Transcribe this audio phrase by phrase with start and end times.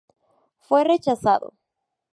[0.61, 1.53] Fue rechazado.